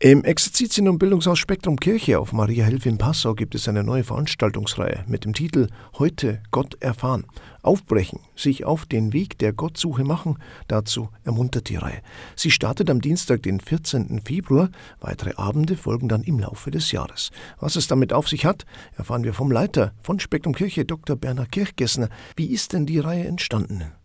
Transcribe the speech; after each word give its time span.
Im 0.00 0.22
Exerzitien- 0.22 0.88
und 0.88 0.98
Bildungshaus 1.00 1.40
Spektrum 1.40 1.76
Kirche 1.76 2.20
auf 2.20 2.32
Maria 2.32 2.66
Hilfe 2.66 2.88
in 2.88 2.98
Passau 2.98 3.34
gibt 3.34 3.56
es 3.56 3.66
eine 3.66 3.82
neue 3.82 4.04
Veranstaltungsreihe 4.04 5.02
mit 5.08 5.24
dem 5.24 5.34
Titel 5.34 5.66
Heute 5.98 6.40
Gott 6.52 6.76
erfahren. 6.78 7.26
Aufbrechen, 7.62 8.20
sich 8.36 8.64
auf 8.64 8.86
den 8.86 9.12
Weg 9.12 9.38
der 9.38 9.52
Gottsuche 9.52 10.04
machen, 10.04 10.38
dazu 10.68 11.08
ermuntert 11.24 11.68
die 11.68 11.74
Reihe. 11.74 12.00
Sie 12.36 12.52
startet 12.52 12.90
am 12.90 13.00
Dienstag, 13.00 13.42
den 13.42 13.58
14. 13.58 14.20
Februar. 14.24 14.70
Weitere 15.00 15.34
Abende 15.34 15.76
folgen 15.76 16.08
dann 16.08 16.22
im 16.22 16.38
Laufe 16.38 16.70
des 16.70 16.92
Jahres. 16.92 17.30
Was 17.58 17.74
es 17.74 17.88
damit 17.88 18.12
auf 18.12 18.28
sich 18.28 18.44
hat, 18.44 18.66
erfahren 18.96 19.24
wir 19.24 19.34
vom 19.34 19.50
Leiter 19.50 19.94
von 20.00 20.20
Spektrum 20.20 20.54
Kirche, 20.54 20.84
Dr. 20.84 21.16
Bernhard 21.16 21.50
Kirchgessner. 21.50 22.08
Wie 22.36 22.52
ist 22.52 22.72
denn 22.72 22.86
die 22.86 23.00
Reihe 23.00 23.26
entstanden? 23.26 23.97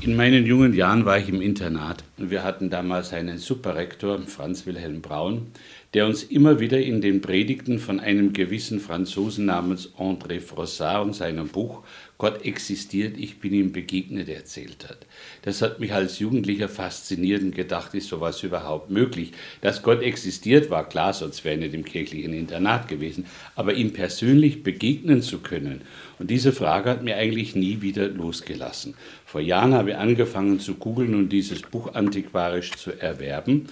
In 0.00 0.16
meinen 0.16 0.46
jungen 0.46 0.74
Jahren 0.74 1.04
war 1.04 1.18
ich 1.18 1.28
im 1.28 1.40
Internat. 1.40 2.04
Und 2.18 2.30
wir 2.30 2.44
hatten 2.44 2.70
damals 2.70 3.12
einen 3.12 3.38
Superrektor, 3.38 4.20
Franz 4.26 4.66
Wilhelm 4.66 5.00
Braun, 5.00 5.48
der 5.94 6.06
uns 6.06 6.22
immer 6.22 6.60
wieder 6.60 6.80
in 6.80 7.00
den 7.00 7.20
Predigten 7.20 7.78
von 7.78 7.98
einem 7.98 8.32
gewissen 8.32 8.78
Franzosen 8.80 9.46
namens 9.46 9.90
André 9.98 10.40
Frossard 10.40 11.04
und 11.04 11.14
seinem 11.14 11.48
Buch 11.48 11.82
Gott 12.20 12.44
existiert, 12.44 13.16
ich 13.16 13.40
bin 13.40 13.54
ihm 13.54 13.72
begegnet 13.72 14.28
erzählt 14.28 14.86
hat. 14.86 15.06
Das 15.40 15.62
hat 15.62 15.80
mich 15.80 15.94
als 15.94 16.18
Jugendlicher 16.18 16.68
fasziniert 16.68 17.42
und 17.42 17.54
gedacht, 17.54 17.94
ist 17.94 18.08
sowas 18.08 18.42
überhaupt 18.42 18.90
möglich? 18.90 19.32
Dass 19.62 19.82
Gott 19.82 20.02
existiert, 20.02 20.68
war 20.68 20.86
klar, 20.86 21.14
sonst 21.14 21.44
wäre 21.44 21.54
er 21.54 21.60
nicht 21.62 21.74
im 21.74 21.82
kirchlichen 21.82 22.34
Internat 22.34 22.88
gewesen. 22.88 23.24
Aber 23.54 23.72
ihm 23.72 23.94
persönlich 23.94 24.62
begegnen 24.62 25.22
zu 25.22 25.38
können, 25.38 25.80
und 26.18 26.30
diese 26.30 26.52
Frage 26.52 26.90
hat 26.90 27.02
mir 27.02 27.16
eigentlich 27.16 27.56
nie 27.56 27.80
wieder 27.80 28.06
losgelassen. 28.06 28.94
Vor 29.24 29.40
Jahren 29.40 29.72
habe 29.72 29.92
ich 29.92 29.96
angefangen 29.96 30.60
zu 30.60 30.74
googeln 30.74 31.14
und 31.14 31.30
dieses 31.30 31.62
Buch 31.62 31.94
antiquarisch 31.94 32.72
zu 32.72 32.92
erwerben. 33.00 33.70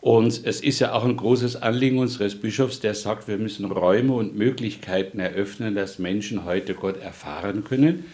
Und 0.00 0.44
es 0.44 0.60
ist 0.60 0.78
ja 0.78 0.92
auch 0.92 1.04
ein 1.04 1.16
großes 1.16 1.62
Anliegen 1.62 1.98
unseres 1.98 2.40
Bischofs, 2.40 2.80
der 2.80 2.94
sagt, 2.94 3.28
wir 3.28 3.38
müssen 3.38 3.64
Räume 3.64 4.12
und 4.12 4.36
Möglichkeiten 4.36 5.18
eröffnen, 5.18 5.74
dass 5.74 5.98
Menschen 5.98 6.44
heute 6.44 6.74
Gott 6.74 7.00
erfahren 7.00 7.64
können. 7.64 8.04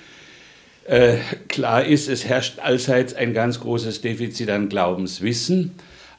Äh, 0.84 1.18
klar 1.48 1.84
ist, 1.84 2.08
es 2.08 2.24
herrscht 2.24 2.58
allseits 2.58 3.14
ein 3.14 3.34
ganz 3.34 3.60
großes 3.60 4.00
Defizit 4.00 4.50
an 4.50 4.68
Glaubenswissen. 4.68 5.72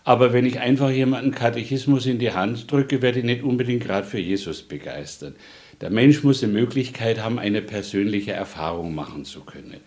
Aber 0.03 0.33
wenn 0.33 0.45
ich 0.45 0.59
einfach 0.59 0.89
jemanden 0.89 1.31
Katechismus 1.31 2.05
in 2.05 2.19
die 2.19 2.33
Hand 2.33 2.71
drücke, 2.71 3.01
werde 3.01 3.19
ich 3.19 3.25
nicht 3.25 3.43
unbedingt 3.43 3.83
gerade 3.83 4.05
für 4.05 4.19
Jesus 4.19 4.61
begeistert. 4.61 5.35
Der 5.81 5.89
Mensch 5.89 6.23
muss 6.23 6.43
eine 6.43 6.53
Möglichkeit 6.53 7.21
haben, 7.21 7.39
eine 7.39 7.61
persönliche 7.61 8.31
Erfahrung 8.31 8.95
machen 8.95 9.25
zu 9.25 9.41
können. 9.41 9.81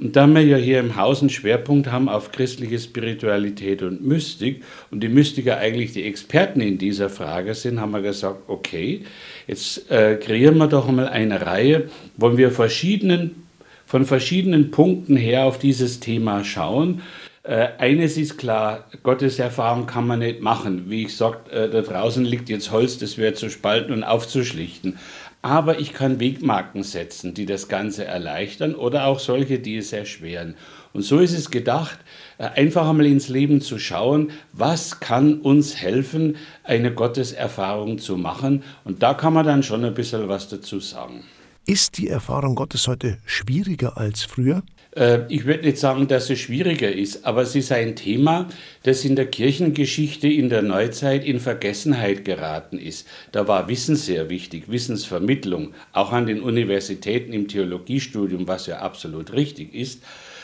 Und 0.00 0.16
da 0.16 0.26
wir 0.26 0.40
ja 0.40 0.56
hier 0.56 0.80
im 0.80 0.96
Haus 0.96 1.20
einen 1.20 1.28
Schwerpunkt 1.28 1.92
haben 1.92 2.08
auf 2.08 2.32
christliche 2.32 2.78
Spiritualität 2.78 3.82
und 3.82 4.02
Mystik 4.02 4.62
und 4.90 5.02
die 5.02 5.10
Mystiker 5.10 5.58
eigentlich 5.58 5.92
die 5.92 6.04
Experten 6.04 6.62
in 6.62 6.78
dieser 6.78 7.10
Frage 7.10 7.54
sind, 7.54 7.80
haben 7.80 7.90
wir 7.90 8.00
gesagt, 8.00 8.48
okay, 8.48 9.02
jetzt 9.46 9.90
äh, 9.90 10.16
kreieren 10.16 10.56
wir 10.56 10.68
doch 10.68 10.90
mal 10.90 11.06
eine 11.06 11.44
Reihe, 11.44 11.90
wo 12.16 12.38
wir 12.38 12.50
verschiedenen, 12.50 13.46
von 13.84 14.06
verschiedenen 14.06 14.70
Punkten 14.70 15.16
her 15.16 15.44
auf 15.44 15.58
dieses 15.58 16.00
Thema 16.00 16.44
schauen. 16.44 17.02
Äh, 17.42 17.68
eines 17.76 18.16
ist 18.16 18.38
klar, 18.38 18.86
Gottes 19.02 19.38
Erfahrung 19.38 19.86
kann 19.86 20.06
man 20.06 20.20
nicht 20.20 20.40
machen. 20.40 20.84
Wie 20.88 21.02
ich 21.02 21.14
sagte, 21.14 21.50
äh, 21.50 21.70
da 21.70 21.82
draußen 21.82 22.24
liegt 22.24 22.48
jetzt 22.48 22.70
Holz, 22.70 22.96
das 22.96 23.18
wäre 23.18 23.34
zu 23.34 23.50
spalten 23.50 23.92
und 23.92 24.04
aufzuschlichten 24.04 24.98
aber 25.42 25.78
ich 25.78 25.92
kann 25.92 26.20
Wegmarken 26.20 26.82
setzen, 26.82 27.34
die 27.34 27.46
das 27.46 27.68
Ganze 27.68 28.04
erleichtern 28.04 28.74
oder 28.74 29.06
auch 29.06 29.18
solche, 29.18 29.58
die 29.58 29.76
es 29.76 29.92
erschweren. 29.92 30.54
Und 30.92 31.02
so 31.02 31.18
ist 31.18 31.32
es 31.32 31.50
gedacht, 31.50 31.98
äh, 32.38 32.44
einfach 32.44 32.88
einmal 32.88 33.06
ins 33.06 33.28
Leben 33.28 33.60
zu 33.60 33.78
schauen, 33.78 34.32
was 34.52 35.00
kann 35.00 35.40
uns 35.40 35.76
helfen, 35.76 36.36
eine 36.64 36.92
Gotteserfahrung 36.92 37.98
zu 37.98 38.16
machen. 38.16 38.64
Und 38.84 39.02
da 39.02 39.14
kann 39.14 39.32
man 39.32 39.46
dann 39.46 39.62
schon 39.62 39.84
ein 39.84 39.94
bisschen 39.94 40.28
was 40.28 40.48
dazu 40.48 40.80
sagen. 40.80 41.24
Ist 41.66 41.98
die 41.98 42.08
Erfahrung 42.08 42.54
Gottes 42.54 42.88
heute 42.88 43.18
schwieriger 43.26 43.96
als 43.96 44.24
früher? 44.24 44.62
Äh, 44.96 45.20
ich 45.28 45.44
würde 45.44 45.66
nicht 45.66 45.78
sagen, 45.78 46.08
dass 46.08 46.30
es 46.30 46.40
schwieriger 46.40 46.90
ist, 46.90 47.24
aber 47.24 47.42
es 47.42 47.54
ist 47.54 47.70
ein 47.70 47.96
Thema, 47.96 48.48
das 48.82 49.04
in 49.04 49.14
der 49.14 49.26
Kirchengeschichte 49.26 50.26
in 50.26 50.48
der 50.48 50.62
Neuzeit 50.62 51.24
in 51.24 51.38
Vergessenheit 51.38 52.24
geraten 52.24 52.78
ist. 52.78 53.06
Da 53.32 53.46
war 53.46 53.68
Wissen 53.68 53.94
sehr 53.94 54.30
wichtig, 54.30 54.64
Wissensvermittlung, 54.70 55.74
auch 55.92 56.12
an 56.12 56.26
den 56.26 56.40
Universitäten 56.40 57.32
im 57.32 57.46
Theologiestudium, 57.46 58.48
was 58.48 58.66
ja 58.66 58.78
absolut 58.78 59.32
richtig 59.32 59.74
ist 59.74 60.02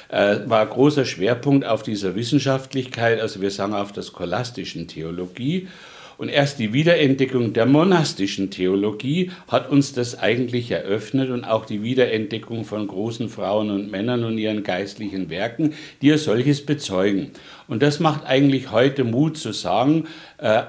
äh, 0.08 0.38
war 0.46 0.64
großer 0.66 1.04
Schwerpunkt 1.04 1.64
auf 1.64 1.82
dieser 1.82 2.14
Wissenschaftlichkeit, 2.14 3.20
also 3.20 3.40
wir 3.40 3.50
sagen 3.50 3.74
auf 3.74 3.92
der 3.92 4.02
scholastischen 4.02 4.88
Theologie. 4.88 5.68
Und 6.18 6.28
erst 6.28 6.58
die 6.58 6.72
Wiederentdeckung 6.72 7.52
der 7.52 7.66
monastischen 7.66 8.50
Theologie 8.50 9.30
hat 9.48 9.70
uns 9.70 9.92
das 9.92 10.18
eigentlich 10.18 10.70
eröffnet 10.70 11.30
und 11.30 11.44
auch 11.44 11.66
die 11.66 11.82
Wiederentdeckung 11.82 12.64
von 12.64 12.86
großen 12.86 13.28
Frauen 13.28 13.70
und 13.70 13.90
Männern 13.90 14.24
und 14.24 14.38
ihren 14.38 14.62
geistlichen 14.62 15.28
Werken, 15.28 15.74
die 16.00 16.08
ja 16.08 16.18
solches 16.18 16.64
bezeugen. 16.64 17.32
Und 17.68 17.82
das 17.82 18.00
macht 18.00 18.24
eigentlich 18.24 18.70
heute 18.70 19.04
Mut 19.04 19.36
zu 19.36 19.52
sagen, 19.52 20.04
äh, 20.38 20.62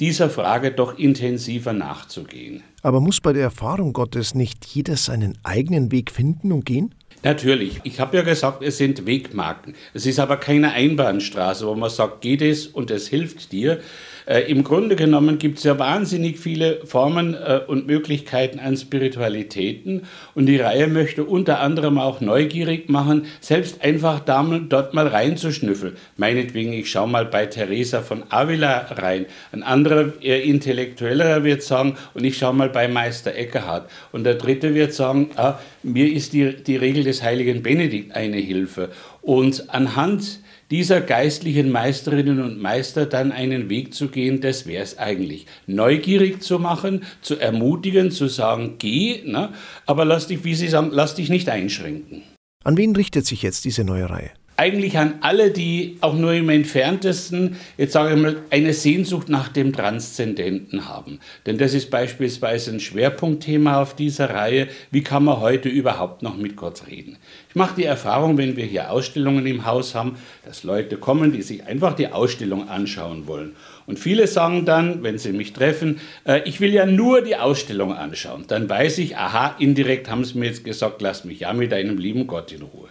dieser 0.00 0.30
Frage 0.30 0.72
doch 0.72 0.98
intensiver 0.98 1.72
nachzugehen. 1.72 2.62
Aber 2.82 3.00
muss 3.00 3.20
bei 3.20 3.32
der 3.32 3.42
Erfahrung 3.42 3.92
Gottes 3.92 4.34
nicht 4.34 4.64
jeder 4.66 4.96
seinen 4.96 5.38
eigenen 5.42 5.90
Weg 5.92 6.10
finden 6.10 6.52
und 6.52 6.64
gehen? 6.64 6.94
Natürlich. 7.22 7.80
Ich 7.82 7.98
habe 7.98 8.18
ja 8.18 8.22
gesagt, 8.22 8.62
es 8.62 8.78
sind 8.78 9.06
Wegmarken. 9.06 9.74
Es 9.94 10.06
ist 10.06 10.18
aber 10.18 10.36
keine 10.36 10.72
Einbahnstraße, 10.72 11.66
wo 11.66 11.74
man 11.74 11.90
sagt, 11.90 12.20
geht 12.20 12.42
es 12.42 12.66
und 12.66 12.90
es 12.90 13.08
hilft 13.08 13.52
dir, 13.52 13.80
äh, 14.26 14.40
Im 14.50 14.64
Grunde 14.64 14.96
genommen 14.96 15.38
gibt 15.38 15.58
es 15.58 15.64
ja 15.64 15.78
wahnsinnig 15.78 16.40
viele 16.40 16.84
Formen 16.84 17.34
äh, 17.34 17.60
und 17.66 17.86
Möglichkeiten 17.86 18.58
an 18.58 18.76
Spiritualitäten 18.76 20.02
und 20.34 20.46
die 20.46 20.58
Reihe 20.58 20.88
möchte 20.88 21.24
unter 21.24 21.60
anderem 21.60 21.98
auch 21.98 22.20
neugierig 22.20 22.88
machen, 22.88 23.26
selbst 23.40 23.82
einfach 23.82 24.18
da, 24.18 24.42
dort 24.68 24.94
mal 24.94 25.06
reinzuschnüffeln. 25.06 25.96
Meinetwegen, 26.16 26.72
ich 26.72 26.90
schaue 26.90 27.08
mal 27.08 27.24
bei 27.24 27.46
Teresa 27.46 28.02
von 28.02 28.24
Avila 28.28 28.86
rein. 28.96 29.26
Ein 29.52 29.62
anderer, 29.62 30.12
eher 30.20 30.42
intellektueller 30.42 31.44
wird 31.44 31.62
sagen, 31.62 31.96
und 32.14 32.24
ich 32.24 32.36
schaue 32.36 32.54
mal 32.54 32.68
bei 32.68 32.88
Meister 32.88 33.34
Eckhart. 33.34 33.88
Und 34.10 34.24
der 34.24 34.34
dritte 34.34 34.74
wird 34.74 34.92
sagen, 34.92 35.30
ah, 35.36 35.58
mir 35.84 36.12
ist 36.12 36.32
die, 36.32 36.56
die 36.56 36.76
Regel 36.76 37.04
des 37.04 37.22
heiligen 37.22 37.62
Benedikt 37.62 38.16
eine 38.16 38.38
Hilfe. 38.38 38.90
Und 39.26 39.74
anhand 39.74 40.38
dieser 40.70 41.00
geistlichen 41.00 41.72
Meisterinnen 41.72 42.40
und 42.40 42.62
Meister 42.62 43.06
dann 43.06 43.32
einen 43.32 43.68
Weg 43.68 43.92
zu 43.92 44.06
gehen, 44.06 44.40
das 44.40 44.66
wäre 44.66 44.84
es 44.84 44.98
eigentlich. 44.98 45.46
Neugierig 45.66 46.44
zu 46.44 46.60
machen, 46.60 47.02
zu 47.22 47.36
ermutigen, 47.36 48.12
zu 48.12 48.28
sagen, 48.28 48.76
geh, 48.78 49.22
ne? 49.24 49.52
aber 49.84 50.04
lass 50.04 50.28
dich, 50.28 50.44
wie 50.44 50.54
Sie 50.54 50.68
sagen, 50.68 50.90
lass 50.92 51.16
dich 51.16 51.28
nicht 51.28 51.48
einschränken. 51.48 52.22
An 52.62 52.76
wen 52.76 52.94
richtet 52.94 53.26
sich 53.26 53.42
jetzt 53.42 53.64
diese 53.64 53.82
neue 53.82 54.08
Reihe? 54.08 54.30
Eigentlich 54.56 54.96
an 54.96 55.14
alle, 55.20 55.50
die 55.50 55.98
auch 56.00 56.14
nur 56.14 56.32
im 56.32 56.48
entferntesten, 56.48 57.56
jetzt 57.76 57.92
sage 57.92 58.14
ich 58.14 58.20
mal, 58.20 58.36
eine 58.50 58.72
Sehnsucht 58.72 59.28
nach 59.28 59.48
dem 59.48 59.72
Transzendenten 59.72 60.88
haben. 60.88 61.20
Denn 61.44 61.58
das 61.58 61.74
ist 61.74 61.90
beispielsweise 61.90 62.70
ein 62.70 62.80
Schwerpunktthema 62.80 63.80
auf 63.82 63.94
dieser 63.94 64.30
Reihe. 64.30 64.68
Wie 64.90 65.02
kann 65.02 65.24
man 65.24 65.40
heute 65.40 65.68
überhaupt 65.68 66.22
noch 66.22 66.36
mit 66.36 66.56
Gott 66.56 66.86
reden? 66.86 67.18
Ich 67.50 67.54
mache 67.54 67.76
die 67.76 67.84
Erfahrung, 67.84 68.38
wenn 68.38 68.56
wir 68.56 68.64
hier 68.64 68.90
Ausstellungen 68.90 69.46
im 69.46 69.66
Haus 69.66 69.94
haben, 69.94 70.16
dass 70.44 70.64
Leute 70.64 70.96
kommen, 70.96 71.32
die 71.32 71.42
sich 71.42 71.64
einfach 71.66 71.94
die 71.94 72.08
Ausstellung 72.08 72.68
anschauen 72.68 73.26
wollen. 73.26 73.56
Und 73.86 73.98
viele 73.98 74.26
sagen 74.26 74.64
dann, 74.64 75.02
wenn 75.02 75.18
sie 75.18 75.32
mich 75.32 75.52
treffen, 75.52 76.00
äh, 76.24 76.40
ich 76.44 76.60
will 76.60 76.72
ja 76.72 76.86
nur 76.86 77.22
die 77.22 77.36
Ausstellung 77.36 77.92
anschauen. 77.92 78.44
Dann 78.48 78.68
weiß 78.68 78.98
ich, 78.98 79.16
aha, 79.16 79.54
indirekt 79.58 80.10
haben 80.10 80.24
sie 80.24 80.38
mir 80.38 80.46
jetzt 80.46 80.64
gesagt, 80.64 81.02
lass 81.02 81.24
mich 81.24 81.40
ja 81.40 81.52
mit 81.52 81.72
deinem 81.72 81.98
lieben 81.98 82.26
Gott 82.26 82.52
in 82.52 82.62
Ruhe. 82.62 82.88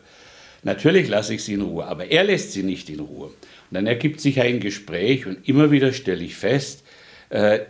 Natürlich 0.66 1.08
lasse 1.08 1.36
ich 1.36 1.44
sie 1.44 1.54
in 1.54 1.62
Ruhe, 1.62 1.86
aber 1.86 2.10
er 2.10 2.24
lässt 2.24 2.54
sie 2.54 2.64
nicht 2.64 2.90
in 2.90 3.00
Ruhe. 3.00 3.28
Und 3.28 3.36
dann 3.70 3.86
ergibt 3.86 4.20
sich 4.20 4.42
ein 4.42 4.60
Gespräch 4.60 5.28
und 5.28 5.48
immer 5.48 5.70
wieder 5.70 5.94
stelle 5.94 6.24
ich 6.24 6.36
fest, 6.36 6.84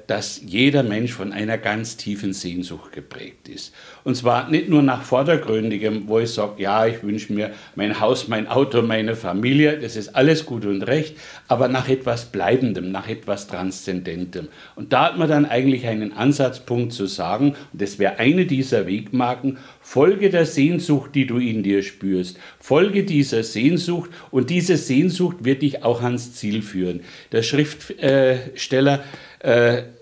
dass 0.08 0.42
jeder 0.46 0.84
Mensch 0.84 1.14
von 1.14 1.34
einer 1.34 1.58
ganz 1.58 1.98
tiefen 1.98 2.34
Sehnsucht 2.34 2.92
geprägt 2.92 3.50
ist. 3.50 3.74
Und 4.04 4.16
zwar 4.16 4.48
nicht 4.48 4.70
nur 4.70 4.84
nach 4.84 5.02
vordergründigem, 5.02 6.04
wo 6.08 6.20
ich 6.20 6.30
sage, 6.30 6.62
ja, 6.62 6.86
ich 6.86 7.02
wünsche 7.02 7.34
mir 7.34 7.52
mein 7.74 8.00
Haus, 8.00 8.28
mein 8.28 8.48
Auto, 8.48 8.84
meine 8.84 9.16
Familie, 9.16 9.80
das 9.80 9.96
ist 9.96 10.16
alles 10.16 10.46
gut 10.46 10.66
und 10.66 10.84
recht, 10.84 11.18
aber 11.48 11.68
nach 11.68 11.90
etwas 11.90 12.26
Bleibendem, 12.26 12.92
nach 12.92 13.08
etwas 13.08 13.48
Transzendentem. 13.48 14.50
Und 14.76 14.94
da 14.94 15.06
hat 15.06 15.18
man 15.18 15.28
dann 15.28 15.48
eigentlich 15.48 15.88
einen 15.88 16.14
Ansatzpunkt 16.14 16.94
zu 16.94 17.08
sagen, 17.08 17.56
und 17.74 17.82
das 17.82 17.98
wäre 17.98 18.20
eine 18.20 18.46
dieser 18.46 18.86
Wegmarken, 18.86 19.58
folge 19.82 20.30
der 20.30 20.46
Sehnsucht, 20.46 21.16
die 21.16 21.26
du 21.26 21.40
in 21.40 21.64
dir 21.64 21.82
spürst, 21.82 22.38
folge 22.60 23.04
dieser 23.04 23.42
Sehnsucht 23.42 24.12
und 24.30 24.52
diese 24.52 24.78
Sehnsucht 24.78 25.38
wird 25.42 25.64
dich 25.64 25.84
auch 25.84 26.04
ans 26.04 26.36
Ziel 26.36 26.62
führen. 26.62 27.02
Der 27.32 27.42
Schriftsteller 27.42 29.00
äh, 29.00 29.04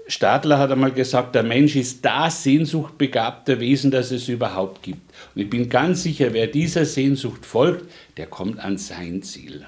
Stadler 0.08 0.58
hat 0.60 0.72
einmal 0.72 0.92
gesagt, 0.92 1.36
der 1.36 1.44
Mensch 1.44 1.76
ist 1.76 2.04
das 2.06 2.44
sehnsuchtbegabte 2.44 3.60
Wesen, 3.60 3.92
das 3.92 4.12
es 4.12 4.28
überhaupt 4.30 4.84
gibt. 4.84 5.02
Und 5.36 5.42
ich 5.42 5.50
bin 5.50 5.70
ganz 5.70 6.04
sicher, 6.04 6.34
wer 6.34 6.48
dieser 6.48 6.86
Sehnsucht 6.86 7.46
folgt, 7.46 7.86
der 8.18 8.28
kommt 8.28 8.60
an 8.60 8.78
sein 8.78 9.22
Ziel. 9.24 9.66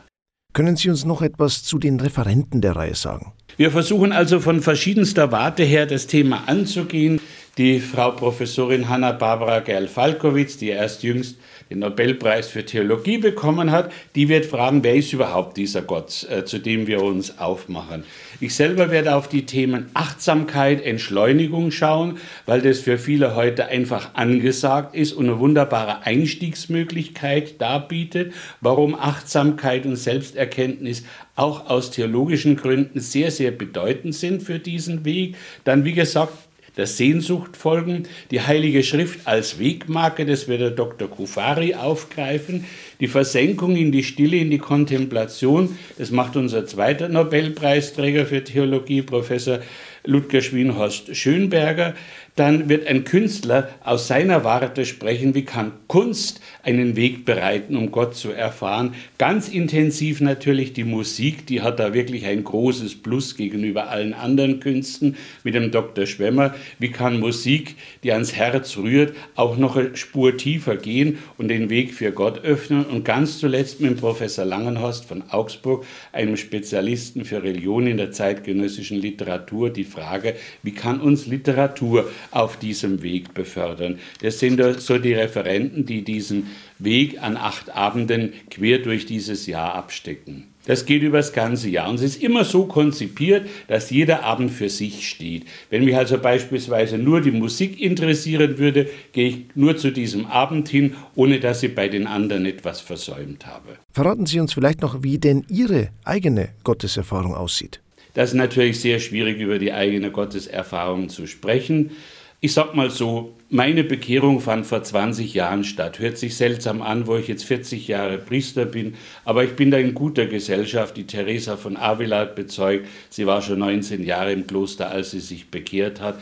Können 0.53 0.77
Sie 0.77 0.89
uns 0.89 1.03
noch 1.03 1.21
etwas 1.21 1.63
zu 1.63 1.79
den 1.79 1.99
Referenten 1.99 2.61
der 2.61 2.77
Reihe 2.77 2.95
sagen? 2.95 3.33
Wir 3.57 3.71
versuchen 3.71 4.13
also 4.13 4.39
von 4.39 4.61
verschiedenster 4.61 5.31
Warte 5.33 5.63
her 5.63 5.85
das 5.85 6.07
Thema 6.07 6.43
anzugehen. 6.47 7.19
Die 7.57 7.79
Frau 7.79 8.11
Professorin 8.11 8.89
Hanna-Barbara 8.89 9.61
Gerl-Falkowitz, 9.61 10.57
die 10.57 10.67
erst 10.67 11.03
jüngst 11.03 11.37
den 11.69 11.79
Nobelpreis 11.79 12.49
für 12.49 12.65
Theologie 12.65 13.17
bekommen 13.17 13.71
hat, 13.71 13.93
die 14.13 14.27
wird 14.27 14.45
fragen, 14.45 14.83
wer 14.83 14.95
ist 14.95 15.13
überhaupt 15.13 15.55
dieser 15.55 15.81
Gott, 15.81 16.27
äh, 16.29 16.43
zu 16.43 16.59
dem 16.59 16.85
wir 16.85 17.01
uns 17.01 17.39
aufmachen. 17.39 18.03
Ich 18.41 18.55
selber 18.55 18.91
werde 18.91 19.15
auf 19.15 19.29
die 19.29 19.45
Themen 19.45 19.89
Achtsamkeit, 19.93 20.83
Entschleunigung 20.83 21.71
schauen, 21.71 22.17
weil 22.45 22.61
das 22.61 22.79
für 22.79 22.97
viele 22.97 23.35
heute 23.35 23.67
einfach 23.67 24.15
angesagt 24.15 24.93
ist 24.93 25.13
und 25.13 25.29
eine 25.29 25.39
wunderbare 25.39 26.05
Einstiegsmöglichkeit 26.05 27.61
darbietet, 27.61 28.33
warum 28.59 28.95
Achtsamkeit 28.95 29.85
und 29.85 29.95
Selbsterkenntnis 29.95 31.03
auch 31.37 31.69
aus 31.69 31.89
theologischen 31.89 32.57
Gründen 32.57 32.99
sehr, 32.99 33.31
sehr 33.31 33.51
bedeutend 33.51 34.13
sind 34.13 34.43
für 34.43 34.59
diesen 34.59 35.05
Weg. 35.05 35.37
Dann, 35.63 35.85
wie 35.85 35.93
gesagt, 35.93 36.33
der 36.77 36.87
Sehnsucht 36.87 37.57
folgen, 37.57 38.07
die 38.31 38.41
Heilige 38.41 38.83
Schrift 38.83 39.27
als 39.27 39.59
Wegmarke, 39.59 40.25
das 40.25 40.47
wird 40.47 40.61
der 40.61 40.71
Dr. 40.71 41.09
Kufari 41.09 41.75
aufgreifen, 41.75 42.65
die 42.99 43.07
Versenkung 43.07 43.75
in 43.75 43.91
die 43.91 44.03
Stille, 44.03 44.37
in 44.37 44.51
die 44.51 44.57
Kontemplation, 44.57 45.77
das 45.97 46.11
macht 46.11 46.35
unser 46.35 46.65
zweiter 46.65 47.09
Nobelpreisträger 47.09 48.25
für 48.25 48.43
Theologie, 48.43 49.01
Professor 49.01 49.59
Ludger 50.05 50.41
Schwienhorst 50.41 51.15
Schönberger, 51.15 51.95
dann 52.35 52.67
wird 52.67 52.85
ein 52.87 53.05
Künstler 53.05 53.69
aus 53.83 54.07
seiner 54.07 54.43
Warte 54.43 54.85
sprechen, 54.85 55.33
wie 55.35 55.45
kann 55.45 55.71
Kunst 55.87 56.41
einen 56.63 56.97
Weg 56.97 57.23
bereiten, 57.23 57.77
um 57.77 57.91
Gott 57.91 58.15
zu 58.15 58.31
erfahren. 58.31 58.93
Ganz 59.17 59.47
intensiv 59.47 60.19
natürlich 60.19 60.73
die 60.73 60.83
Musik, 60.83 61.47
die 61.47 61.61
hat 61.61 61.79
da 61.79 61.93
wirklich 61.93 62.25
ein 62.25 62.43
großes 62.43 62.95
Plus 63.01 63.37
gegenüber 63.37 63.89
allen 63.89 64.13
anderen 64.13 64.59
Künsten 64.59 65.15
mit 65.43 65.55
dem 65.55 65.71
Dr. 65.71 66.05
Schwemmer. 66.05 66.53
Wie 66.77 66.91
kann 66.91 67.21
Musik, 67.21 67.75
die 68.03 68.11
ans 68.11 68.33
Herz 68.33 68.75
rührt, 68.75 69.15
auch 69.35 69.57
noch 69.57 69.77
eine 69.77 69.95
Spur 69.95 70.35
tiefer 70.35 70.75
gehen 70.75 71.19
und 71.37 71.47
den 71.47 71.69
Weg 71.69 71.93
für 71.93 72.11
Gott 72.11 72.43
öffnen? 72.43 72.84
Und 72.89 73.03
ganz 73.03 73.39
zuletzt 73.39 73.81
mit 73.81 73.99
Professor 73.99 74.45
Langenhorst 74.45 75.05
von 75.05 75.23
Augsburg, 75.29 75.85
einem 76.11 76.37
Spezialisten 76.37 77.25
für 77.25 77.43
Religion 77.43 77.87
in 77.87 77.97
der 77.97 78.11
zeitgenössischen 78.11 78.97
Literatur, 78.97 79.69
die 79.69 79.83
Frage, 79.83 80.35
wie 80.63 80.73
kann 80.73 81.01
uns 81.01 81.27
Literatur 81.27 82.09
auf 82.31 82.57
diesem 82.57 83.01
Weg 83.01 83.33
befördern. 83.33 83.99
Das 84.21 84.39
sind 84.39 84.61
so 84.79 84.97
die 84.97 85.13
Referenten, 85.13 85.85
die 85.85 86.03
diesen 86.03 86.47
Weg 86.79 87.21
an 87.21 87.37
acht 87.37 87.69
Abenden 87.75 88.33
quer 88.49 88.79
durch 88.79 89.05
dieses 89.05 89.47
Jahr 89.47 89.75
abstecken. 89.75 90.47
Das 90.65 90.85
geht 90.85 91.03
über 91.03 91.17
das 91.17 91.31
ganze 91.31 91.69
Jahr 91.69 91.89
und 91.89 91.95
es 91.95 92.01
ist 92.01 92.23
immer 92.23 92.43
so 92.43 92.65
konzipiert, 92.65 93.47
dass 93.67 93.91
jeder 93.91 94.23
Abend 94.23 94.49
für 94.51 94.69
sich 94.69 95.07
steht. 95.07 95.45
Wenn 95.69 95.85
mich 95.85 95.95
also 95.95 96.17
beispielsweise 96.17 96.97
nur 96.97 97.21
die 97.21 97.31
Musik 97.31 97.79
interessieren 97.79 98.57
würde, 98.57 98.89
gehe 99.13 99.29
ich 99.29 99.37
nur 99.53 99.77
zu 99.77 99.91
diesem 99.91 100.25
Abend 100.25 100.67
hin, 100.67 100.95
ohne 101.15 101.39
dass 101.39 101.61
ich 101.61 101.75
bei 101.75 101.87
den 101.87 102.07
anderen 102.07 102.47
etwas 102.47 102.81
versäumt 102.81 103.45
habe. 103.45 103.77
Verraten 103.93 104.25
Sie 104.25 104.39
uns 104.39 104.53
vielleicht 104.53 104.81
noch, 104.81 105.03
wie 105.03 105.19
denn 105.19 105.45
Ihre 105.49 105.89
eigene 106.03 106.49
Gotteserfahrung 106.63 107.35
aussieht. 107.35 107.79
Das 108.15 108.29
ist 108.29 108.35
natürlich 108.35 108.79
sehr 108.79 108.99
schwierig, 108.99 109.39
über 109.39 109.59
die 109.59 109.73
eigene 109.73 110.09
Gotteserfahrung 110.09 111.09
zu 111.09 111.27
sprechen. 111.27 111.91
Ich 112.41 112.53
sag 112.53 112.75
mal 112.75 112.91
so, 112.91 113.33
meine 113.49 113.83
Bekehrung 113.83 114.39
fand 114.39 114.65
vor 114.65 114.83
20 114.83 115.33
Jahren 115.33 115.63
statt. 115.63 115.99
Hört 115.99 116.17
sich 116.17 116.35
seltsam 116.35 116.81
an, 116.81 117.07
wo 117.07 117.15
ich 117.15 117.27
jetzt 117.27 117.45
40 117.45 117.87
Jahre 117.87 118.17
Priester 118.17 118.65
bin, 118.65 118.95
aber 119.23 119.43
ich 119.43 119.55
bin 119.55 119.71
da 119.71 119.77
in 119.77 119.93
guter 119.93 120.25
Gesellschaft. 120.25 120.97
Die 120.97 121.07
Teresa 121.07 121.57
von 121.57 121.77
Avila 121.77 122.25
bezeugt, 122.25 122.87
sie 123.09 123.25
war 123.25 123.41
schon 123.41 123.59
19 123.59 124.03
Jahre 124.03 124.33
im 124.33 124.45
Kloster, 124.45 124.89
als 124.89 125.11
sie 125.11 125.21
sich 125.21 125.49
bekehrt 125.49 126.01
hat. 126.01 126.19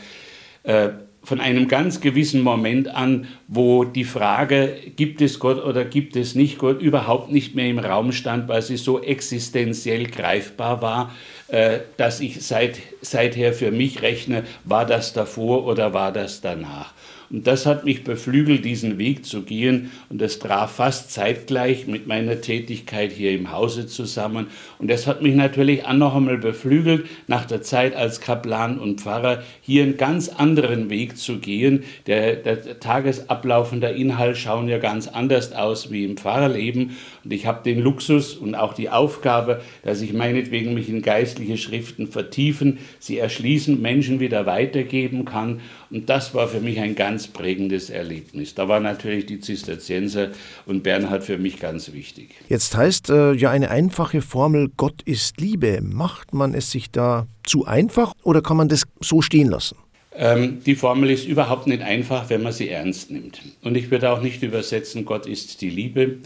Von 1.24 1.40
einem 1.40 1.68
ganz 1.68 2.00
gewissen 2.00 2.42
Moment 2.42 2.88
an, 2.88 3.26
wo 3.48 3.84
die 3.84 4.04
Frage, 4.04 4.76
gibt 4.94 5.22
es 5.22 5.38
Gott 5.38 5.64
oder 5.64 5.84
gibt 5.84 6.16
es 6.16 6.34
nicht 6.34 6.58
Gott, 6.58 6.82
überhaupt 6.82 7.32
nicht 7.32 7.54
mehr 7.54 7.68
im 7.68 7.78
Raum 7.78 8.12
stand, 8.12 8.46
weil 8.48 8.60
sie 8.62 8.76
so 8.76 9.02
existenziell 9.02 10.06
greifbar 10.06 10.82
war, 10.82 11.14
äh, 11.48 11.80
dass 11.96 12.20
ich 12.20 12.44
seit, 12.44 12.78
seither 13.00 13.54
für 13.54 13.70
mich 13.70 14.02
rechne, 14.02 14.44
war 14.64 14.84
das 14.84 15.14
davor 15.14 15.66
oder 15.66 15.94
war 15.94 16.12
das 16.12 16.42
danach. 16.42 16.92
Und 17.30 17.46
das 17.46 17.66
hat 17.66 17.84
mich 17.84 18.04
beflügelt, 18.04 18.64
diesen 18.64 18.98
Weg 18.98 19.24
zu 19.24 19.42
gehen. 19.42 19.90
Und 20.10 20.20
das 20.20 20.38
traf 20.38 20.76
fast 20.76 21.10
zeitgleich 21.10 21.86
mit 21.86 22.06
meiner 22.06 22.40
Tätigkeit 22.40 23.12
hier 23.12 23.32
im 23.32 23.50
Hause 23.50 23.86
zusammen. 23.86 24.48
Und 24.78 24.90
das 24.90 25.06
hat 25.06 25.22
mich 25.22 25.34
natürlich 25.34 25.84
auch 25.84 25.94
noch 25.94 26.14
einmal 26.14 26.38
beflügelt, 26.38 27.06
nach 27.26 27.44
der 27.44 27.62
Zeit 27.62 27.94
als 27.94 28.20
Kaplan 28.20 28.78
und 28.78 29.00
Pfarrer 29.00 29.42
hier 29.60 29.82
einen 29.82 29.96
ganz 29.96 30.28
anderen 30.28 30.90
Weg 30.90 31.16
zu 31.16 31.38
gehen. 31.38 31.84
Der, 32.06 32.36
der 32.36 32.80
Tagesablauf 32.80 33.72
und 33.72 33.80
der 33.80 33.94
Inhalt 33.94 34.36
schauen 34.36 34.68
ja 34.68 34.78
ganz 34.78 35.08
anders 35.08 35.52
aus 35.52 35.90
wie 35.90 36.04
im 36.04 36.16
Pfarrerleben. 36.16 36.96
Und 37.24 37.32
ich 37.32 37.46
habe 37.46 37.62
den 37.64 37.80
Luxus 37.80 38.34
und 38.34 38.54
auch 38.54 38.74
die 38.74 38.90
Aufgabe, 38.90 39.62
dass 39.82 40.00
ich 40.00 40.12
meinetwegen 40.12 40.74
mich 40.74 40.88
in 40.88 41.02
geistliche 41.02 41.56
Schriften 41.56 42.08
vertiefen, 42.08 42.78
sie 42.98 43.18
erschließen, 43.18 43.80
Menschen 43.80 44.20
wieder 44.20 44.46
weitergeben 44.46 45.24
kann. 45.24 45.60
Und 45.90 46.08
das 46.08 46.34
war 46.34 46.48
für 46.48 46.60
mich 46.60 46.80
ein 46.80 46.94
ganz 46.96 47.13
prägendes 47.26 47.90
Erlebnis. 47.90 48.54
Da 48.54 48.68
war 48.68 48.80
natürlich 48.80 49.26
die 49.26 49.40
Zisterzienser 49.40 50.30
und 50.66 50.82
Bernhard 50.82 51.24
für 51.24 51.38
mich 51.38 51.60
ganz 51.60 51.92
wichtig. 51.92 52.30
Jetzt 52.48 52.76
heißt 52.76 53.10
äh, 53.10 53.32
ja 53.32 53.50
eine 53.50 53.70
einfache 53.70 54.22
Formel, 54.22 54.70
Gott 54.76 55.02
ist 55.02 55.40
Liebe. 55.40 55.80
Macht 55.80 56.34
man 56.34 56.54
es 56.54 56.70
sich 56.70 56.90
da 56.90 57.26
zu 57.44 57.66
einfach 57.66 58.12
oder 58.22 58.42
kann 58.42 58.56
man 58.56 58.68
das 58.68 58.84
so 59.00 59.22
stehen 59.22 59.48
lassen? 59.48 59.76
Ähm, 60.16 60.62
die 60.64 60.76
Formel 60.76 61.10
ist 61.10 61.26
überhaupt 61.26 61.66
nicht 61.66 61.82
einfach, 61.82 62.30
wenn 62.30 62.42
man 62.42 62.52
sie 62.52 62.68
ernst 62.68 63.10
nimmt. 63.10 63.42
Und 63.62 63.76
ich 63.76 63.90
würde 63.90 64.10
auch 64.10 64.22
nicht 64.22 64.42
übersetzen, 64.42 65.04
Gott 65.04 65.26
ist 65.26 65.60
die 65.60 65.70
Liebe, 65.70 66.18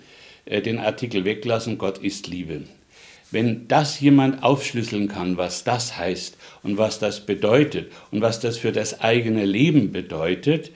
äh, 0.45 0.61
den 0.61 0.79
Artikel 0.79 1.25
weglassen, 1.25 1.79
Gott 1.79 1.99
ist 1.99 2.27
Liebe. 2.27 2.63
Wenn 3.31 3.69
das 3.69 4.01
jemand 4.01 4.43
aufschlüsseln 4.43 5.09
kann, 5.09 5.37
was 5.37 5.65
das 5.65 5.99
heißt 5.99 6.37
und 6.63 6.79
was 6.79 6.99
das 6.99 7.27
bedeutet 7.27 7.93
und 8.11 8.23
was 8.23 8.41
das 8.41 8.57
für 8.57 8.73
das 8.73 9.01
eigene 9.01 9.45
Leben 9.45 9.93
bedeutet, 9.93 10.71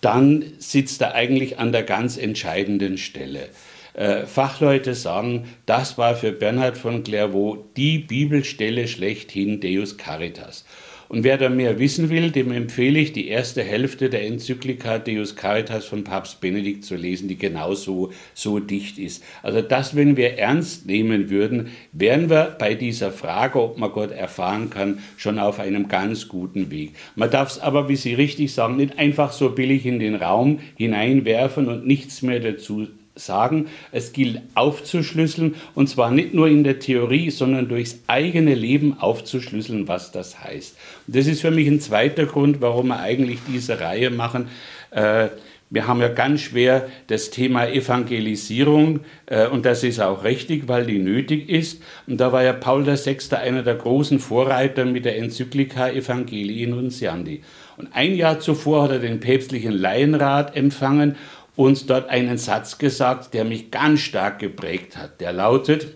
dann 0.00 0.44
sitzt 0.58 1.02
er 1.02 1.14
eigentlich 1.14 1.58
an 1.58 1.72
der 1.72 1.82
ganz 1.82 2.16
entscheidenden 2.16 2.98
Stelle. 2.98 3.48
Äh, 3.94 4.26
Fachleute 4.26 4.94
sagen, 4.94 5.48
das 5.66 5.98
war 5.98 6.14
für 6.14 6.32
Bernhard 6.32 6.78
von 6.78 7.02
Clairvaux 7.02 7.58
die 7.76 7.98
Bibelstelle 7.98 8.86
schlechthin 8.86 9.60
Deus 9.60 9.96
Caritas. 9.96 10.64
Und 11.08 11.24
wer 11.24 11.38
da 11.38 11.48
mehr 11.48 11.78
wissen 11.78 12.10
will, 12.10 12.30
dem 12.30 12.52
empfehle 12.52 12.98
ich, 12.98 13.12
die 13.12 13.28
erste 13.28 13.62
Hälfte 13.62 14.10
der 14.10 14.26
Enzyklika 14.26 14.98
Deus 14.98 15.36
Caritas 15.36 15.86
von 15.86 16.04
Papst 16.04 16.40
Benedikt 16.40 16.84
zu 16.84 16.96
lesen, 16.96 17.28
die 17.28 17.38
genauso 17.38 18.12
so 18.34 18.58
dicht 18.58 18.98
ist. 18.98 19.24
Also 19.42 19.62
das, 19.62 19.96
wenn 19.96 20.16
wir 20.16 20.38
ernst 20.38 20.86
nehmen 20.86 21.30
würden, 21.30 21.68
wären 21.92 22.28
wir 22.28 22.56
bei 22.58 22.74
dieser 22.74 23.10
Frage, 23.10 23.60
ob 23.60 23.78
man 23.78 23.90
Gott 23.90 24.10
erfahren 24.10 24.68
kann, 24.68 24.98
schon 25.16 25.38
auf 25.38 25.60
einem 25.60 25.88
ganz 25.88 26.28
guten 26.28 26.70
Weg. 26.70 26.92
Man 27.16 27.30
darf 27.30 27.50
es 27.50 27.58
aber, 27.58 27.88
wie 27.88 27.96
Sie 27.96 28.14
richtig 28.14 28.52
sagen, 28.52 28.76
nicht 28.76 28.98
einfach 28.98 29.32
so 29.32 29.50
billig 29.50 29.86
in 29.86 29.98
den 29.98 30.14
Raum 30.14 30.60
hineinwerfen 30.76 31.68
und 31.68 31.86
nichts 31.86 32.20
mehr 32.20 32.40
dazu 32.40 32.86
sagen, 33.18 33.66
es 33.92 34.12
gilt 34.12 34.40
aufzuschlüsseln 34.54 35.56
und 35.74 35.88
zwar 35.88 36.10
nicht 36.10 36.34
nur 36.34 36.48
in 36.48 36.64
der 36.64 36.78
Theorie, 36.78 37.30
sondern 37.30 37.68
durchs 37.68 38.00
eigene 38.06 38.54
Leben 38.54 38.98
aufzuschlüsseln, 38.98 39.88
was 39.88 40.12
das 40.12 40.42
heißt. 40.42 40.76
Und 41.06 41.16
das 41.16 41.26
ist 41.26 41.40
für 41.40 41.50
mich 41.50 41.68
ein 41.68 41.80
zweiter 41.80 42.26
Grund, 42.26 42.60
warum 42.60 42.88
wir 42.88 43.00
eigentlich 43.00 43.40
diese 43.48 43.80
Reihe 43.80 44.10
machen. 44.10 44.48
Äh, 44.90 45.28
wir 45.70 45.86
haben 45.86 46.00
ja 46.00 46.08
ganz 46.08 46.40
schwer 46.40 46.88
das 47.08 47.28
Thema 47.28 47.68
Evangelisierung 47.68 49.00
äh, 49.26 49.46
und 49.48 49.66
das 49.66 49.84
ist 49.84 50.00
auch 50.00 50.24
richtig, 50.24 50.66
weil 50.66 50.86
die 50.86 50.98
nötig 50.98 51.50
ist. 51.50 51.82
Und 52.06 52.18
da 52.18 52.32
war 52.32 52.42
ja 52.42 52.54
Paul 52.54 52.86
VI. 52.86 53.18
einer 53.36 53.62
der 53.62 53.74
großen 53.74 54.18
Vorreiter 54.18 54.86
mit 54.86 55.04
der 55.04 55.18
Enzyklika 55.18 55.90
Evangelii 55.90 56.66
Nuntiandi. 56.66 57.42
Und 57.76 57.88
ein 57.92 58.14
Jahr 58.14 58.40
zuvor 58.40 58.84
hat 58.84 58.92
er 58.92 58.98
den 58.98 59.20
päpstlichen 59.20 59.72
Laienrat 59.72 60.56
empfangen 60.56 61.16
uns 61.58 61.86
dort 61.86 62.08
einen 62.08 62.38
Satz 62.38 62.78
gesagt, 62.78 63.34
der 63.34 63.44
mich 63.44 63.72
ganz 63.72 63.98
stark 63.98 64.38
geprägt 64.38 64.96
hat. 64.96 65.20
Der 65.20 65.32
lautet, 65.32 65.88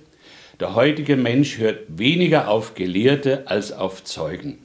der 0.58 0.74
heutige 0.74 1.14
Mensch 1.16 1.58
hört 1.58 1.84
weniger 1.86 2.48
auf 2.48 2.74
Gelehrte 2.74 3.44
als 3.46 3.70
auf 3.70 4.02
Zeugen. 4.02 4.58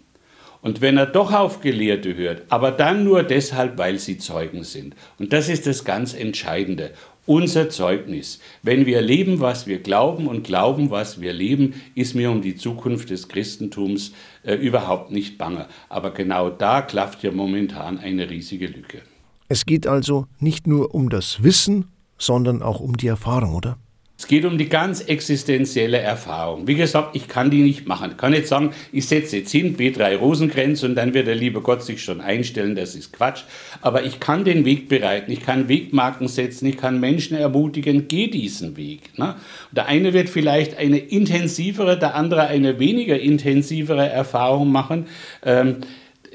Und 0.64 0.82
wenn 0.82 0.98
er 0.98 1.06
doch 1.06 1.32
auf 1.32 1.62
Gelehrte 1.62 2.16
hört, 2.16 2.46
aber 2.50 2.72
dann 2.72 3.04
nur 3.04 3.22
deshalb, 3.22 3.78
weil 3.78 4.00
sie 4.00 4.18
Zeugen 4.18 4.64
sind. 4.64 4.96
Und 5.20 5.34
das 5.34 5.50
ist 5.50 5.68
das 5.68 5.86
ganz 5.86 6.16
Entscheidende. 6.16 6.94
Unser 7.28 7.70
Zeugnis. 7.70 8.40
Wenn 8.64 8.88
wir 8.88 9.02
leben, 9.02 9.40
was 9.40 9.68
wir 9.68 9.78
glauben 9.78 10.28
und 10.28 10.46
glauben, 10.46 10.90
was 10.90 11.22
wir 11.22 11.32
leben, 11.32 11.80
ist 11.94 12.16
mir 12.16 12.32
um 12.32 12.42
die 12.42 12.56
Zukunft 12.56 13.12
des 13.12 13.28
Christentums 13.28 14.14
äh, 14.42 14.56
überhaupt 14.56 15.12
nicht 15.12 15.38
bange. 15.38 15.68
Aber 15.90 16.10
genau 16.10 16.50
da 16.50 16.82
klafft 16.82 17.22
ja 17.22 17.32
momentan 17.32 18.00
eine 18.00 18.32
riesige 18.32 18.66
Lücke. 18.66 19.04
Es 19.50 19.66
geht 19.66 19.88
also 19.88 20.28
nicht 20.40 20.68
nur 20.68 20.94
um 20.94 21.10
das 21.10 21.42
Wissen, 21.42 21.86
sondern 22.18 22.62
auch 22.62 22.80
um 22.80 22.98
die 22.98 23.08
Erfahrung, 23.08 23.56
oder? 23.56 23.78
Es 24.20 24.26
geht 24.26 24.46
um 24.46 24.58
die 24.58 24.68
ganz 24.68 25.02
existenzielle 25.02 26.00
Erfahrung. 26.00 26.68
Wie 26.68 26.74
gesagt, 26.74 27.16
ich 27.16 27.28
kann 27.28 27.52
die 27.52 27.62
nicht 27.62 27.88
machen. 27.88 28.12
Ich 28.12 28.18
kann 28.18 28.32
nicht 28.32 28.48
sagen, 28.48 28.72
ich 28.92 29.08
setze 29.08 29.38
jetzt 29.38 29.52
hin, 29.52 29.78
B3 29.78 30.18
Rosenkranz 30.18 30.82
und 30.82 30.96
dann 30.96 31.14
wird 31.14 31.28
der 31.28 31.36
liebe 31.36 31.62
Gott 31.62 31.84
sich 31.84 32.02
schon 32.02 32.20
einstellen, 32.20 32.76
das 32.76 32.96
ist 32.96 33.14
Quatsch. 33.14 33.44
Aber 33.82 34.04
ich 34.04 34.20
kann 34.20 34.44
den 34.44 34.66
Weg 34.66 34.90
bereiten, 34.90 35.32
ich 35.32 35.42
kann 35.42 35.70
Wegmarken 35.70 36.28
setzen, 36.28 36.66
ich 36.66 36.78
kann 36.78 37.00
Menschen 37.00 37.38
ermutigen, 37.38 38.08
geh 38.08 38.26
diesen 38.26 38.76
Weg. 38.76 39.18
Ne? 39.20 39.36
Der 39.72 39.86
eine 39.86 40.14
wird 40.14 40.30
vielleicht 40.30 40.78
eine 40.80 40.98
intensivere, 40.98 42.00
der 42.00 42.16
andere 42.16 42.48
eine 42.48 42.80
weniger 42.80 43.20
intensivere 43.20 44.10
Erfahrung 44.10 44.72
machen. 44.72 45.06
Ähm, 45.46 45.82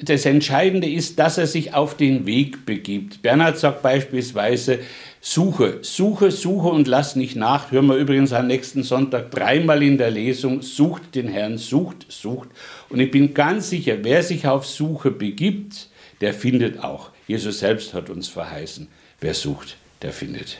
das 0.03 0.27
Entscheidende 0.27 0.91
ist, 0.91 1.19
dass 1.19 1.39
er 1.39 1.47
sich 1.47 1.75
auf 1.75 1.97
den 1.97 2.27
Weg 2.27 2.67
begibt. 2.67 3.23
Bernhard 3.23 3.59
sagt 3.59 3.83
beispielsweise, 3.83 4.81
Suche, 5.21 5.79
suche, 5.83 6.33
suche 6.33 6.69
und 6.69 6.89
lass 6.89 7.15
nicht 7.15 7.37
nach. 7.37 7.71
Hören 7.71 7.87
wir 7.87 7.95
übrigens 7.95 8.33
am 8.33 8.49
nächsten 8.49 8.83
Sonntag 8.83 9.31
dreimal 9.31 9.83
in 9.83 9.97
der 9.97 10.11
Lesung. 10.11 10.63
Sucht 10.63 11.15
den 11.15 11.29
Herrn, 11.29 11.59
sucht, 11.59 12.07
sucht. 12.09 12.49
Und 12.89 12.99
ich 12.99 13.13
bin 13.13 13.33
ganz 13.33 13.71
sicher, 13.71 13.99
wer 14.03 14.25
sich 14.25 14.49
auf 14.49 14.67
Suche 14.67 15.13
begibt, 15.13 15.89
der 16.21 16.35
findet 16.35 16.83
auch. 16.83 17.11
Jesus 17.29 17.61
selbst 17.61 17.95
hat 17.95 18.11
uns 18.11 18.27
verheißen, 18.29 18.89
wer 19.21 19.35
sucht, 19.35 19.77
der 20.03 20.13
findet. 20.13 20.59